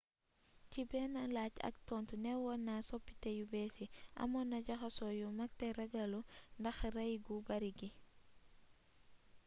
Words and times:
ci 0.71 0.81
benn 0.91 1.15
laaj 1.35 1.53
ak 1.67 1.75
tontu 1.89 2.15
neewon 2.25 2.61
na 2.67 2.75
soppité 2.89 3.29
yu 3.37 3.45
bées 3.53 3.73
yi 3.79 3.87
amoonna 4.23 4.57
jaxasoo 4.67 5.17
yu 5.19 5.27
mag 5.39 5.51
té 5.59 5.67
ragallu 5.79 6.21
ndax 6.59 6.77
ray 6.95 7.13
gu 7.25 7.35
bari 7.47 7.71
gi 7.79 7.89